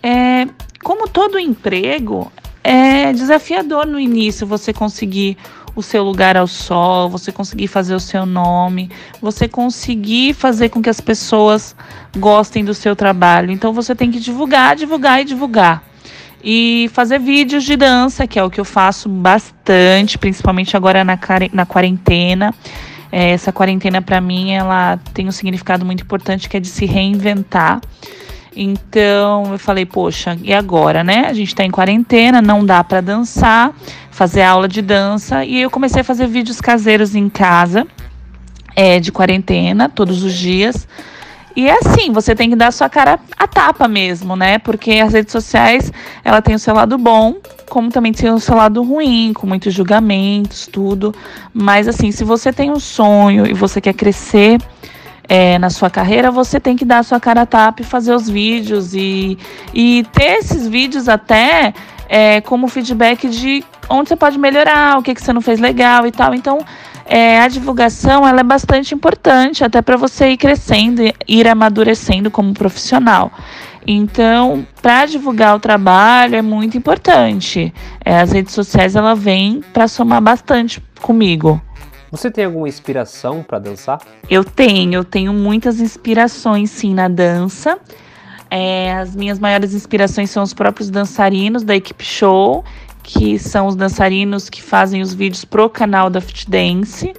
é, 0.03 0.45
como 0.83 1.07
todo 1.07 1.39
emprego, 1.39 2.33
é 2.65 3.13
desafiador 3.13 3.87
no 3.87 4.01
início 4.01 4.45
você 4.45 4.73
conseguir 4.73 5.39
o 5.77 5.85
seu 5.85 6.03
lugar 6.03 6.37
ao 6.37 6.49
sol, 6.49 7.09
você 7.09 7.31
conseguir 7.31 7.69
fazer 7.69 7.95
o 7.95 8.01
seu 8.01 8.27
nome, 8.27 8.91
você 9.23 9.47
conseguir 9.47 10.35
fazer 10.35 10.69
com 10.69 10.83
que 10.83 10.91
as 10.91 11.01
pessoas 11.01 11.77
gostem 12.19 12.65
do 12.65 12.75
seu 12.75 12.97
trabalho. 12.97 13.53
Então 13.53 13.73
você 13.73 13.95
tem 13.95 14.11
que 14.11 14.19
divulgar, 14.19 14.75
divulgar 14.75 15.21
e 15.21 15.25
divulgar 15.25 15.85
e 16.43 16.91
fazer 16.93 17.21
vídeos 17.21 17.63
de 17.63 17.77
dança, 17.77 18.27
que 18.27 18.37
é 18.37 18.43
o 18.43 18.51
que 18.51 18.61
eu 18.61 18.65
faço 18.65 19.09
bastante, 19.09 20.19
principalmente 20.19 20.77
agora 20.77 21.05
na, 21.05 21.17
na 21.53 21.65
quarentena. 21.65 22.53
É, 23.11 23.31
essa 23.31 23.53
quarentena 23.53 24.03
para 24.03 24.21
mim 24.21 24.53
ela 24.53 24.99
tem 25.15 25.29
um 25.29 25.33
significado 25.33 25.85
muito 25.85 26.03
importante 26.03 26.49
que 26.49 26.57
é 26.57 26.61
de 26.61 26.69
se 26.69 26.87
reinventar. 26.87 27.81
Então 28.55 29.53
eu 29.53 29.59
falei, 29.59 29.85
poxa, 29.85 30.39
e 30.43 30.53
agora, 30.53 31.05
né? 31.05 31.27
A 31.29 31.33
gente 31.35 31.49
está 31.49 31.65
em 31.65 31.71
quarentena, 31.71 32.41
não 32.41 32.65
dá 32.65 32.83
para 32.83 33.03
dançar, 33.03 33.73
fazer 34.11 34.43
aula 34.43 34.67
de 34.67 34.81
dança 34.81 35.45
e 35.45 35.61
eu 35.61 35.71
comecei 35.71 36.01
a 36.01 36.05
fazer 36.05 36.27
vídeos 36.27 36.61
caseiros 36.61 37.15
em 37.15 37.29
casa, 37.29 37.87
é, 38.75 38.99
de 38.99 39.13
quarentena, 39.13 39.89
todos 39.89 40.23
os 40.23 40.35
dias. 40.35 40.89
E 41.55 41.69
é 41.69 41.79
assim, 41.79 42.13
você 42.13 42.35
tem 42.35 42.51
que 42.51 42.57
dar 42.57 42.71
sua 42.71 42.89
cara 42.89 43.19
a 43.39 43.47
tapa 43.47 43.89
mesmo, 43.89 44.37
né? 44.37 44.59
Porque 44.59 44.93
as 44.93 45.13
redes 45.13 45.33
sociais, 45.33 45.91
ela 46.23 46.43
tem 46.43 46.55
o 46.55 46.59
seu 46.59 46.75
lado 46.75 46.99
bom, 46.99 47.37
como 47.69 47.91
também 47.91 48.13
tem 48.13 48.31
o 48.31 48.41
seu 48.41 48.57
lado 48.57 48.83
ruim, 48.83 49.33
com 49.33 49.47
muitos 49.47 49.75
julgamentos, 49.75 50.69
tudo. 50.71 51.15
Mas 51.53 51.89
assim, 51.89 52.11
se 52.13 52.25
você 52.25 52.53
tem 52.53 52.71
um 52.71 52.81
sonho 52.81 53.47
e 53.47 53.53
você 53.53 53.81
quer 53.81 53.95
crescer 53.95 54.59
é, 55.29 55.59
na 55.59 55.71
sua 55.71 55.91
carreira, 55.91 56.31
você 56.31 56.61
tem 56.61 56.77
que 56.77 56.85
dar 56.85 56.99
a 56.99 57.03
sua 57.03 57.21
cara 57.21 57.43
a 57.43 57.47
tapa 57.47 57.83
e 57.83 57.85
fazer 57.85 58.15
os 58.15 58.29
vídeos 58.29 58.95
e, 58.95 59.37
e 59.75 60.07
ter 60.13 60.39
esses 60.39 60.67
vídeos 60.67 61.09
até 61.09 61.75
é, 62.09 62.41
como 62.41 62.69
feedback 62.69 63.29
de 63.29 63.65
onde 63.89 64.09
você 64.09 64.17
pode 64.17 64.39
melhorar, 64.39 64.99
o 64.99 65.03
que, 65.03 65.15
que 65.15 65.23
você 65.23 65.33
não 65.33 65.41
fez 65.41 65.61
legal 65.61 66.07
e 66.07 66.13
tal. 66.13 66.35
Então, 66.35 66.59
é, 67.05 67.41
a 67.41 67.49
divulgação 67.49 68.27
ela 68.27 68.41
é 68.41 68.45
bastante 68.45 68.95
importante 68.95 69.65
até 69.65 69.81
para 69.81 69.97
você 69.97 70.31
ir 70.31 70.37
crescendo, 70.37 71.03
ir 71.27 71.49
amadurecendo 71.49 72.31
como 72.31 72.53
profissional. 72.53 73.31
Então, 73.87 74.67
para 74.83 75.07
divulgar 75.07 75.57
o 75.57 75.61
trabalho 75.61 76.35
é 76.35 76.43
muito 76.43 76.77
importante. 76.77 77.73
É, 78.05 78.19
as 78.19 78.33
redes 78.33 78.53
sociais 78.53 78.97
ela 78.97 79.15
vem 79.15 79.63
para 79.73 79.87
somar 79.87 80.21
bastante 80.21 80.83
comigo. 81.01 81.61
Você 82.11 82.31
tem 82.31 82.45
alguma 82.45 82.69
inspiração 82.69 83.43
para 83.43 83.59
dançar? 83.59 84.01
Eu 84.29 84.45
tenho, 84.45 84.95
eu 84.95 85.05
tenho 85.05 85.33
muitas 85.33 85.81
inspirações 85.81 86.71
sim 86.71 86.95
na 86.95 87.09
dança. 87.09 87.79
É, 88.51 88.95
as 88.95 89.15
minhas 89.15 89.39
maiores 89.39 89.75
inspirações 89.75 90.31
são 90.31 90.43
os 90.43 90.55
próprios 90.55 90.89
dançarinos 90.89 91.63
da 91.63 91.75
equipe 91.75 92.05
show 92.05 92.65
que 93.07 93.39
são 93.39 93.69
os 93.69 93.77
dançarinos 93.77 94.51
que 94.51 94.61
fazem 94.61 95.01
os 95.01 95.15
vídeos 95.15 95.45
pro 95.45 95.71
canal 95.71 96.11
da 96.11 96.21
Fit 96.21 96.51
Dance. 96.51 97.15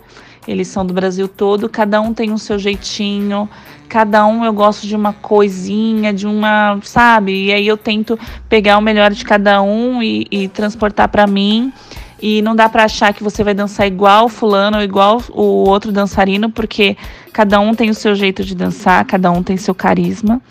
Eles 0.46 0.68
são 0.68 0.86
do 0.86 0.94
Brasil 0.94 1.30
todo, 1.30 1.70
cada 1.70 2.02
um 2.02 2.14
tem 2.14 2.32
o 2.34 2.38
seu 2.38 2.60
jeitinho, 2.60 3.50
cada 3.88 4.26
um 4.26 4.44
eu 4.44 4.54
gosto 4.54 4.86
de 4.86 4.96
uma 4.96 5.14
coisinha, 5.14 6.14
de 6.14 6.28
uma, 6.28 6.80
sabe? 6.84 7.46
E 7.46 7.54
aí 7.54 7.68
eu 7.68 7.78
tento 7.78 8.20
pegar 8.48 8.78
o 8.78 8.82
melhor 8.82 9.12
de 9.12 9.24
cada 9.24 9.62
um 9.62 10.02
e, 10.04 10.28
e 10.30 10.48
transportar 10.48 11.10
para 11.10 11.26
mim. 11.26 11.72
E 12.22 12.42
não 12.42 12.56
dá 12.56 12.68
para 12.68 12.84
achar 12.84 13.14
que 13.14 13.24
você 13.24 13.44
vai 13.44 13.54
dançar 13.54 13.86
igual 13.86 14.28
fulano 14.28 14.78
ou 14.78 14.84
igual 14.84 15.22
o 15.30 15.70
outro 15.70 15.92
dançarino, 15.92 16.50
porque 16.50 16.98
cada 17.32 17.60
um 17.60 17.76
tem 17.76 17.90
o 17.90 17.94
seu 17.94 18.16
jeito 18.16 18.44
de 18.44 18.56
dançar, 18.56 19.06
cada 19.06 19.32
um 19.32 19.44
tem 19.44 19.56
seu 19.56 19.76
carisma. 19.76 20.42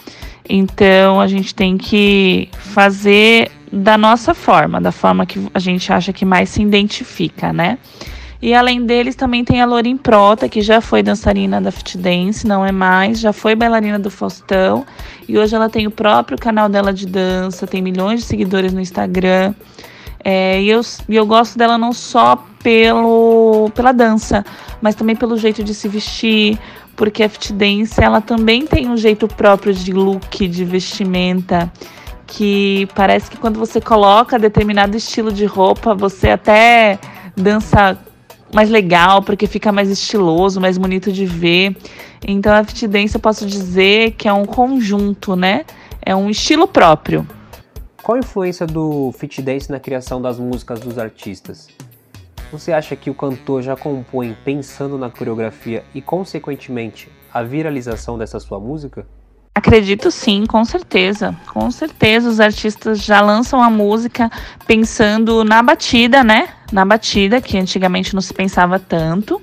Então 0.49 1.21
a 1.21 1.27
gente 1.27 1.55
tem 1.55 1.77
que 1.77 2.49
fazer 2.53 3.51
da 3.73 3.99
nossa 3.99 4.33
forma, 4.33 4.81
da 4.81 4.93
forma 4.93 5.27
que 5.27 5.45
a 5.53 5.59
gente 5.59 5.93
acha 5.93 6.13
que 6.13 6.25
mais 6.25 6.51
se 6.51 6.63
identifica, 6.63 7.53
né? 7.53 7.79
E 8.41 8.55
além 8.55 8.85
deles 8.85 9.15
também 9.15 9.45
tem 9.45 9.61
a 9.61 9.67
Lorin 9.67 9.97
Prota, 9.97 10.49
que 10.49 10.61
já 10.61 10.81
foi 10.81 11.03
dançarina 11.03 11.61
da 11.61 11.71
Fit 11.71 11.97
Dance, 11.97 12.47
não 12.47 12.65
é 12.65 12.73
mais, 12.73 13.19
já 13.19 13.33
foi 13.33 13.55
bailarina 13.55 13.99
do 13.99 14.11
Faustão 14.11 14.85
e 15.29 15.39
hoje 15.39 15.55
ela 15.55 15.69
tem 15.69 15.87
o 15.87 15.91
próprio 15.91 16.39
canal 16.39 16.69
dela 16.69 16.93
de 16.93 17.07
dança, 17.07 17.67
tem 17.67 17.81
milhões 17.81 18.21
de 18.21 18.27
seguidores 18.27 18.73
no 18.73 18.81
Instagram. 18.81 19.55
É, 20.23 20.61
e 20.61 20.69
eu, 20.69 20.81
eu 21.09 21.25
gosto 21.25 21.57
dela 21.57 21.79
não 21.79 21.93
só 21.93 22.45
pelo, 22.63 23.71
pela 23.75 23.93
dança, 23.93 24.45
mas 24.83 24.95
também 24.95 25.15
pelo 25.15 25.37
jeito 25.39 25.63
de 25.63 25.73
se 25.73 25.89
vestir, 25.89 26.59
porque 26.97 27.23
a 27.23 27.29
Fit 27.29 27.53
Dance 27.53 28.03
ela 28.03 28.21
também 28.21 28.67
tem 28.67 28.89
um 28.89 28.97
jeito 28.97 29.29
próprio 29.29 29.73
de 29.73 29.93
look, 29.93 30.47
de 30.49 30.65
vestimenta 30.65 31.73
que 32.27 32.89
parece 32.95 33.31
que 33.31 33.37
quando 33.37 33.59
você 33.59 33.81
coloca 33.81 34.39
determinado 34.39 34.97
estilo 34.97 35.33
de 35.33 35.45
roupa, 35.45 35.95
você 35.95 36.31
até 36.31 36.99
dança 37.37 37.97
mais 38.53 38.71
legal, 38.71 39.23
porque 39.23 39.47
fica 39.47 39.73
mais 39.73 39.91
estiloso, 39.91 40.61
mais 40.61 40.79
bonito 40.79 41.13
de 41.13 41.27
ver. 41.27 41.77
Então 42.27 42.53
a 42.53 42.65
fit 42.65 42.87
dance 42.87 43.15
eu 43.15 43.21
posso 43.21 43.47
dizer 43.47 44.13
que 44.13 44.29
é 44.29 44.33
um 44.33 44.45
conjunto, 44.45 45.37
né? 45.37 45.65
É 46.03 46.15
um 46.15 46.31
estilo 46.31 46.67
próprio. 46.69 47.27
Qual 48.03 48.17
a 48.17 48.21
influência 48.21 48.67
do 48.67 49.13
fit 49.19 49.43
dance 49.43 49.71
na 49.71 49.81
criação 49.81 50.23
das 50.23 50.39
músicas 50.39 50.81
dos 50.81 50.99
artistas? 50.99 51.69
Você 52.53 52.73
acha 52.73 52.95
que 52.95 53.11
o 53.11 53.15
cantor 53.15 53.63
já 53.63 53.77
compõe 53.77 54.37
pensando 54.45 54.97
na 54.97 55.11
coreografia 55.11 55.85
e, 55.93 56.01
consequentemente, 56.01 57.09
a 57.35 57.43
viralização 57.43 58.17
dessa 58.17 58.39
sua 58.39 58.61
música? 58.61 59.05
Acredito 59.57 60.11
sim, 60.11 60.45
com 60.45 60.67
certeza. 60.67 61.35
Com 61.47 61.71
certeza 61.71 62.29
os 62.29 62.41
artistas 62.41 63.03
já 63.03 63.23
lançam 63.23 63.63
a 63.63 63.71
música 63.71 64.31
pensando 64.67 65.43
na 65.45 65.63
batida, 65.63 66.23
né? 66.23 66.51
Na 66.71 66.85
batida, 66.85 67.41
que 67.41 67.57
antigamente 67.57 68.13
não 68.13 68.21
se 68.21 68.35
pensava 68.35 68.79
tanto, 68.79 69.41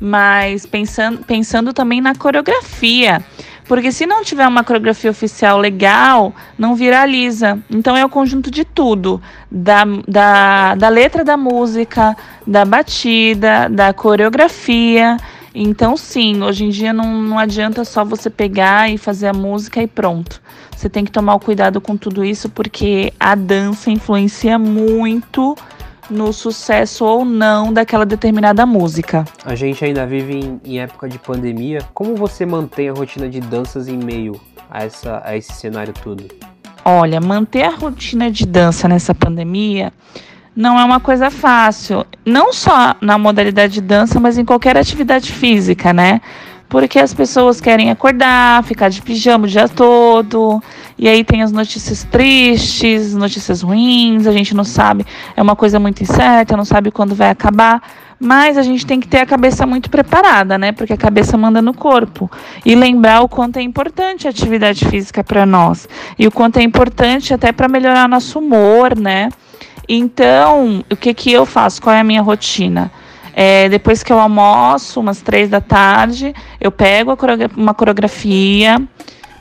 mas 0.00 0.64
pensando, 0.64 1.18
pensando 1.26 1.74
também 1.74 2.00
na 2.00 2.14
coreografia. 2.14 3.22
Porque 3.68 3.92
se 3.92 4.06
não 4.06 4.24
tiver 4.24 4.48
uma 4.48 4.64
coreografia 4.64 5.10
oficial 5.10 5.58
legal, 5.58 6.34
não 6.58 6.74
viraliza. 6.74 7.58
Então 7.68 7.94
é 7.94 8.02
o 8.02 8.08
conjunto 8.08 8.50
de 8.50 8.64
tudo: 8.64 9.20
da, 9.50 9.84
da, 10.08 10.74
da 10.74 10.88
letra 10.88 11.22
da 11.22 11.36
música, 11.36 12.16
da 12.46 12.64
batida, 12.64 13.68
da 13.68 13.92
coreografia. 13.92 15.18
Então, 15.54 15.96
sim, 15.96 16.42
hoje 16.42 16.64
em 16.64 16.68
dia 16.68 16.92
não, 16.92 17.20
não 17.20 17.38
adianta 17.38 17.84
só 17.84 18.04
você 18.04 18.30
pegar 18.30 18.90
e 18.90 18.96
fazer 18.96 19.28
a 19.28 19.32
música 19.32 19.82
e 19.82 19.86
pronto. 19.86 20.40
Você 20.76 20.88
tem 20.88 21.04
que 21.04 21.10
tomar 21.10 21.34
o 21.34 21.40
cuidado 21.40 21.80
com 21.80 21.96
tudo 21.96 22.24
isso, 22.24 22.48
porque 22.48 23.12
a 23.18 23.34
dança 23.34 23.90
influencia 23.90 24.58
muito 24.58 25.56
no 26.08 26.32
sucesso 26.32 27.04
ou 27.04 27.24
não 27.24 27.72
daquela 27.72 28.04
determinada 28.04 28.66
música. 28.66 29.24
A 29.44 29.54
gente 29.54 29.84
ainda 29.84 30.06
vive 30.06 30.34
em, 30.34 30.60
em, 30.64 30.80
época 30.80 31.08
de 31.08 31.18
pandemia. 31.18 31.80
Como 31.94 32.16
você 32.16 32.44
mantém 32.44 32.88
a 32.88 32.92
rotina 32.92 33.28
de 33.28 33.40
danças 33.40 33.88
em 33.88 33.96
meio 33.96 34.40
a, 34.70 34.84
essa, 34.84 35.22
a 35.24 35.36
esse 35.36 35.52
cenário 35.52 35.92
todo? 36.02 36.24
Olha, 36.84 37.20
manter 37.20 37.64
a 37.64 37.70
rotina 37.70 38.30
de 38.30 38.46
dança 38.46 38.88
nessa 38.88 39.14
pandemia 39.14 39.92
não 40.54 40.78
é 40.78 40.84
uma 40.84 41.00
coisa 41.00 41.30
fácil. 41.30 42.04
Não 42.24 42.52
só 42.52 42.94
na 43.00 43.16
modalidade 43.18 43.74
de 43.74 43.80
dança, 43.80 44.18
mas 44.20 44.38
em 44.38 44.44
qualquer 44.44 44.76
atividade 44.76 45.32
física, 45.32 45.92
né? 45.92 46.20
Porque 46.68 47.00
as 47.00 47.12
pessoas 47.12 47.60
querem 47.60 47.90
acordar, 47.90 48.62
ficar 48.62 48.88
de 48.88 49.02
pijama 49.02 49.44
o 49.44 49.48
dia 49.48 49.68
todo, 49.68 50.62
e 50.96 51.08
aí 51.08 51.24
tem 51.24 51.42
as 51.42 51.50
notícias 51.50 52.04
tristes, 52.04 53.12
notícias 53.12 53.62
ruins, 53.62 54.24
a 54.24 54.32
gente 54.32 54.54
não 54.54 54.62
sabe, 54.62 55.04
é 55.36 55.42
uma 55.42 55.56
coisa 55.56 55.80
muito 55.80 56.00
incerta, 56.02 56.56
não 56.56 56.64
sabe 56.64 56.92
quando 56.92 57.12
vai 57.12 57.30
acabar. 57.30 57.82
Mas 58.22 58.58
a 58.58 58.62
gente 58.62 58.84
tem 58.84 59.00
que 59.00 59.08
ter 59.08 59.20
a 59.20 59.26
cabeça 59.26 59.66
muito 59.66 59.88
preparada, 59.88 60.58
né? 60.58 60.72
Porque 60.72 60.92
a 60.92 60.96
cabeça 60.96 61.38
manda 61.38 61.62
no 61.62 61.72
corpo. 61.72 62.30
E 62.66 62.74
lembrar 62.74 63.22
o 63.22 63.28
quanto 63.28 63.56
é 63.56 63.62
importante 63.62 64.26
a 64.26 64.30
atividade 64.30 64.84
física 64.84 65.24
para 65.24 65.46
nós. 65.46 65.88
E 66.18 66.26
o 66.26 66.30
quanto 66.30 66.58
é 66.58 66.62
importante 66.62 67.32
até 67.32 67.50
para 67.50 67.66
melhorar 67.66 68.06
nosso 68.06 68.38
humor, 68.38 68.94
né? 68.94 69.30
Então, 69.92 70.84
o 70.88 70.94
que, 70.94 71.12
que 71.12 71.32
eu 71.32 71.44
faço? 71.44 71.82
Qual 71.82 71.92
é 71.92 71.98
a 71.98 72.04
minha 72.04 72.22
rotina? 72.22 72.92
É, 73.34 73.68
depois 73.68 74.04
que 74.04 74.12
eu 74.12 74.20
almoço, 74.20 75.00
umas 75.00 75.20
três 75.20 75.50
da 75.50 75.60
tarde, 75.60 76.32
eu 76.60 76.70
pego 76.70 77.16
uma 77.56 77.74
coreografia, 77.74 78.80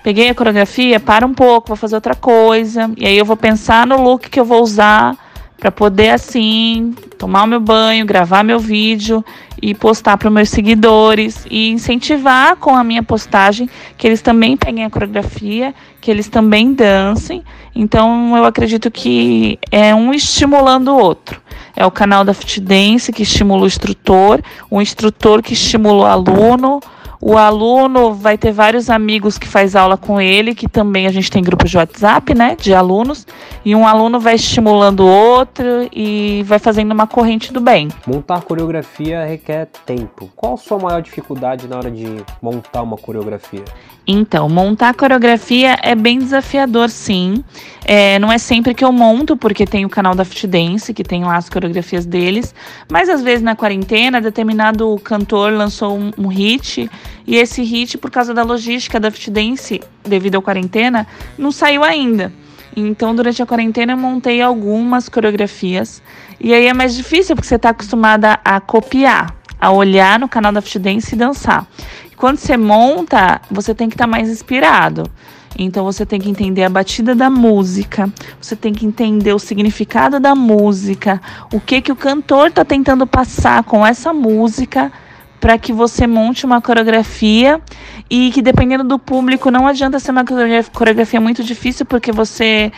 peguei 0.03 0.27
a 0.27 0.33
coreografia, 0.33 0.99
para 0.99 1.23
um 1.23 1.35
pouco, 1.35 1.67
vou 1.67 1.77
fazer 1.77 1.93
outra 1.93 2.15
coisa, 2.15 2.89
e 2.97 3.05
aí 3.05 3.15
eu 3.15 3.25
vou 3.25 3.37
pensar 3.37 3.85
no 3.85 4.01
look 4.01 4.27
que 4.27 4.39
eu 4.39 4.45
vou 4.45 4.63
usar 4.63 5.15
para 5.59 5.71
poder 5.71 6.11
assim 6.11 6.95
tomar 7.17 7.43
o 7.43 7.47
meu 7.47 7.59
banho, 7.59 8.05
gravar 8.05 8.43
meu 8.43 8.59
vídeo 8.59 9.23
e 9.61 9.73
postar 9.73 10.17
para 10.17 10.29
meus 10.29 10.49
seguidores 10.49 11.45
e 11.51 11.69
incentivar 11.69 12.55
com 12.55 12.73
a 12.73 12.83
minha 12.83 13.03
postagem 13.03 13.69
que 13.97 14.07
eles 14.07 14.21
também 14.21 14.55
peguem 14.55 14.85
a 14.85 14.89
coreografia, 14.89 15.75
que 15.99 16.09
eles 16.09 16.29
também 16.29 16.73
dancem. 16.73 17.43
Então 17.75 18.37
eu 18.37 18.45
acredito 18.45 18.89
que 18.89 19.59
é 19.69 19.93
um 19.93 20.13
estimulando 20.13 20.89
o 20.89 20.97
outro. 20.97 21.41
É 21.75 21.85
o 21.85 21.91
canal 21.91 22.23
da 22.23 22.33
Fit 22.33 22.61
Dance 22.61 23.11
que 23.11 23.23
estimula 23.23 23.63
o 23.63 23.67
instrutor, 23.67 24.41
o 24.69 24.81
instrutor 24.81 25.41
que 25.41 25.53
estimula 25.53 26.03
o 26.03 26.05
aluno, 26.05 26.79
o 27.21 27.37
aluno 27.37 28.13
vai 28.13 28.37
ter 28.37 28.51
vários 28.51 28.89
amigos 28.89 29.37
que 29.37 29.47
faz 29.47 29.75
aula 29.75 29.97
com 29.97 30.21
ele, 30.21 30.55
que 30.55 30.67
também 30.69 31.05
a 31.05 31.11
gente 31.11 31.29
tem 31.29 31.43
grupos 31.43 31.69
de 31.69 31.77
WhatsApp, 31.77 32.33
né, 32.33 32.55
de 32.55 32.73
alunos, 32.73 33.27
e 33.65 33.75
um 33.75 33.85
aluno 33.85 34.19
vai 34.19 34.35
estimulando 34.35 35.01
o 35.01 35.07
outro 35.07 35.65
e 35.91 36.43
vai 36.43 36.59
fazendo 36.59 36.91
uma 36.93 37.07
corrente 37.07 37.51
do 37.51 37.59
bem. 37.59 37.89
Montar 38.07 38.41
coreografia 38.41 39.25
requer 39.25 39.67
tempo. 39.85 40.29
Qual 40.35 40.53
a 40.53 40.57
sua 40.57 40.79
maior 40.79 41.01
dificuldade 41.01 41.67
na 41.67 41.77
hora 41.77 41.91
de 41.91 42.23
montar 42.41 42.81
uma 42.81 42.97
coreografia? 42.97 43.65
Então, 44.11 44.49
montar 44.49 44.95
coreografia 44.95 45.77
é 45.83 45.93
bem 45.93 46.17
desafiador, 46.17 46.89
sim. 46.89 47.43
É, 47.85 48.17
não 48.17 48.31
é 48.31 48.39
sempre 48.39 48.73
que 48.73 48.83
eu 48.83 48.91
monto, 48.91 49.37
porque 49.37 49.67
tem 49.67 49.85
o 49.85 49.89
canal 49.89 50.15
da 50.15 50.25
Fit 50.25 50.47
Dance, 50.47 50.91
que 50.95 51.03
tem 51.03 51.23
lá 51.23 51.35
as 51.35 51.47
coreografias 51.47 52.07
deles. 52.07 52.55
Mas 52.91 53.07
às 53.07 53.21
vezes 53.21 53.43
na 53.43 53.55
quarentena, 53.55 54.19
determinado 54.19 54.99
cantor 55.03 55.53
lançou 55.53 55.95
um, 55.95 56.11
um 56.17 56.25
hit, 56.25 56.89
e 57.27 57.35
esse 57.35 57.61
hit, 57.61 57.99
por 57.99 58.09
causa 58.09 58.33
da 58.33 58.41
logística 58.41 58.99
da 58.99 59.11
Fit 59.11 59.29
Dance, 59.29 59.79
devido 60.03 60.39
à 60.39 60.41
quarentena, 60.41 61.05
não 61.37 61.51
saiu 61.51 61.83
ainda. 61.83 62.33
Então, 62.75 63.13
durante 63.13 63.43
a 63.43 63.45
quarentena, 63.45 63.93
eu 63.93 63.97
montei 63.97 64.41
algumas 64.41 65.07
coreografias. 65.07 66.01
E 66.41 66.51
aí 66.51 66.65
é 66.65 66.73
mais 66.73 66.95
difícil, 66.95 67.35
porque 67.35 67.47
você 67.47 67.57
está 67.57 67.69
acostumada 67.69 68.39
a 68.43 68.59
copiar 68.59 69.38
a 69.59 69.71
olhar 69.71 70.19
no 70.19 70.27
canal 70.27 70.51
da 70.51 70.61
Fit 70.61 70.79
Dance 70.79 71.13
e 71.13 71.17
dançar. 71.17 71.67
Quando 72.15 72.37
você 72.37 72.57
monta, 72.57 73.41
você 73.49 73.73
tem 73.73 73.87
que 73.89 73.95
estar 73.95 74.05
tá 74.05 74.11
mais 74.11 74.29
inspirado. 74.29 75.09
Então 75.57 75.83
você 75.83 76.05
tem 76.05 76.19
que 76.19 76.29
entender 76.29 76.63
a 76.63 76.69
batida 76.69 77.15
da 77.15 77.29
música, 77.29 78.09
você 78.39 78.55
tem 78.55 78.73
que 78.73 78.85
entender 78.85 79.33
o 79.33 79.39
significado 79.39 80.19
da 80.19 80.35
música, 80.35 81.21
o 81.51 81.59
que 81.59 81.81
que 81.81 81.91
o 81.91 81.95
cantor 81.95 82.47
está 82.47 82.63
tentando 82.63 83.07
passar 83.07 83.63
com 83.63 83.85
essa 83.85 84.13
música 84.13 84.91
para 85.39 85.57
que 85.57 85.71
você 85.71 86.05
monte 86.05 86.45
uma 86.45 86.61
coreografia 86.61 87.61
e 88.09 88.31
que 88.31 88.41
dependendo 88.41 88.83
do 88.83 88.99
público 88.99 89.49
não 89.49 89.65
adianta 89.65 89.99
ser 89.99 90.11
uma 90.11 90.25
coreografia 90.73 91.21
muito 91.21 91.43
difícil 91.43 91.85
porque 91.85 92.11
você 92.11 92.71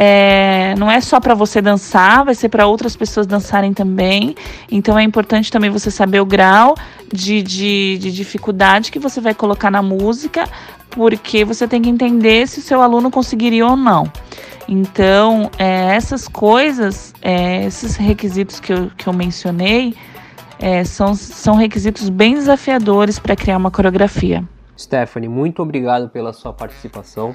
é, 0.00 0.76
não 0.78 0.88
é 0.88 1.00
só 1.00 1.18
para 1.18 1.34
você 1.34 1.60
dançar, 1.60 2.24
vai 2.24 2.34
ser 2.36 2.48
para 2.48 2.68
outras 2.68 2.94
pessoas 2.94 3.26
dançarem 3.26 3.74
também. 3.74 4.36
Então 4.70 4.96
é 4.96 5.02
importante 5.02 5.50
também 5.50 5.70
você 5.70 5.90
saber 5.90 6.20
o 6.20 6.24
grau 6.24 6.76
de, 7.12 7.42
de, 7.42 7.98
de 7.98 8.12
dificuldade 8.12 8.92
que 8.92 9.00
você 9.00 9.20
vai 9.20 9.34
colocar 9.34 9.72
na 9.72 9.82
música, 9.82 10.48
porque 10.88 11.44
você 11.44 11.66
tem 11.66 11.82
que 11.82 11.88
entender 11.88 12.46
se 12.46 12.60
o 12.60 12.62
seu 12.62 12.80
aluno 12.80 13.10
conseguiria 13.10 13.66
ou 13.66 13.76
não. 13.76 14.04
Então, 14.68 15.50
é, 15.58 15.96
essas 15.96 16.28
coisas, 16.28 17.12
é, 17.20 17.64
esses 17.64 17.96
requisitos 17.96 18.60
que 18.60 18.72
eu, 18.72 18.90
que 18.96 19.08
eu 19.08 19.12
mencionei, 19.12 19.96
é, 20.60 20.84
são, 20.84 21.14
são 21.14 21.56
requisitos 21.56 22.08
bem 22.08 22.34
desafiadores 22.34 23.18
para 23.18 23.34
criar 23.34 23.56
uma 23.56 23.70
coreografia. 23.70 24.44
Stephanie, 24.78 25.28
muito 25.28 25.62
obrigado 25.62 26.08
pela 26.10 26.32
sua 26.32 26.52
participação. 26.52 27.34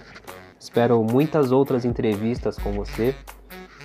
Espero 0.64 1.04
muitas 1.04 1.52
outras 1.52 1.84
entrevistas 1.84 2.58
com 2.58 2.72
você 2.72 3.14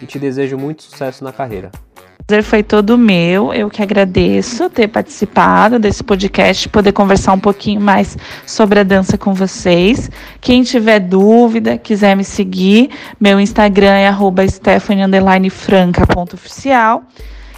e 0.01 0.07
te 0.07 0.17
desejo 0.17 0.57
muito 0.57 0.85
sucesso 0.85 1.25
na 1.25 1.33
carreira. 1.33 1.73
O 2.21 2.25
prazer 2.25 2.45
foi 2.45 2.63
todo 2.63 2.97
meu. 2.97 3.53
Eu 3.53 3.69
que 3.69 3.83
agradeço 3.83 4.71
ter 4.71 4.87
participado 4.87 5.81
desse 5.81 6.05
podcast, 6.05 6.69
poder 6.69 6.93
conversar 6.93 7.33
um 7.33 7.41
pouquinho 7.41 7.81
mais 7.81 8.17
sobre 8.47 8.79
a 8.79 8.85
dança 8.85 9.19
com 9.19 9.35
vocês. 9.35 10.09
Quem 10.41 10.63
tiver 10.63 11.01
dúvida, 11.01 11.77
quiser 11.77 12.17
me 12.17 12.23
seguir, 12.23 12.91
meu 13.19 13.41
Instagram 13.41 13.95
é 13.95 14.17
stephanie_franca.oficial. 14.49 17.03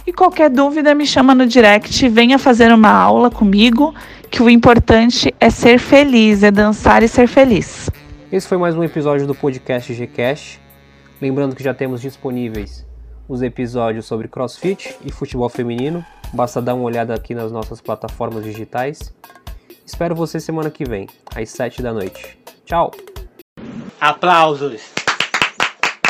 E 0.07 0.11
qualquer 0.11 0.49
dúvida, 0.49 0.95
me 0.95 1.05
chama 1.05 1.35
no 1.35 1.45
direct, 1.45 2.09
venha 2.09 2.39
fazer 2.39 2.73
uma 2.73 2.89
aula 2.89 3.29
comigo, 3.29 3.93
que 4.31 4.41
o 4.41 4.49
importante 4.49 5.31
é 5.39 5.51
ser 5.51 5.77
feliz, 5.77 6.41
é 6.41 6.49
dançar 6.49 7.03
e 7.03 7.07
ser 7.07 7.27
feliz. 7.27 7.87
Esse 8.31 8.47
foi 8.47 8.57
mais 8.57 8.77
um 8.77 8.83
episódio 8.83 9.27
do 9.27 9.35
podcast 9.35 9.93
Gcast. 9.93 10.61
Lembrando 11.21 11.53
que 11.53 11.61
já 11.61 11.73
temos 11.73 11.99
disponíveis 11.99 12.87
os 13.27 13.41
episódios 13.41 14.05
sobre 14.05 14.29
crossfit 14.29 14.95
e 15.03 15.11
futebol 15.11 15.49
feminino. 15.49 16.05
Basta 16.33 16.61
dar 16.61 16.75
uma 16.75 16.85
olhada 16.85 17.13
aqui 17.13 17.35
nas 17.35 17.51
nossas 17.51 17.81
plataformas 17.81 18.45
digitais. 18.45 19.13
Espero 19.85 20.15
você 20.15 20.39
semana 20.39 20.71
que 20.71 20.85
vem, 20.85 21.09
às 21.35 21.49
7 21.49 21.81
da 21.81 21.91
noite. 21.91 22.39
Tchau! 22.63 22.91
Aplausos! 23.99 25.00